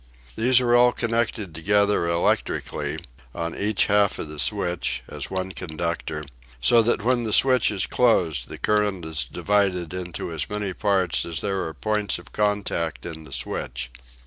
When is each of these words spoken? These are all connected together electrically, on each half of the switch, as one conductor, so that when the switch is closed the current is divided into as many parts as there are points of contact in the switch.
These 0.35 0.59
are 0.61 0.75
all 0.75 0.93
connected 0.93 1.53
together 1.53 2.07
electrically, 2.07 2.97
on 3.35 3.55
each 3.55 3.85
half 3.85 4.17
of 4.17 4.29
the 4.29 4.39
switch, 4.39 5.03
as 5.07 5.29
one 5.29 5.51
conductor, 5.51 6.23
so 6.59 6.81
that 6.81 7.03
when 7.03 7.23
the 7.23 7.31
switch 7.31 7.69
is 7.69 7.85
closed 7.85 8.49
the 8.49 8.57
current 8.57 9.05
is 9.05 9.23
divided 9.25 9.93
into 9.93 10.31
as 10.33 10.49
many 10.49 10.73
parts 10.73 11.23
as 11.23 11.41
there 11.41 11.63
are 11.65 11.75
points 11.75 12.17
of 12.17 12.31
contact 12.33 13.05
in 13.05 13.25
the 13.25 13.31
switch. 13.31 13.91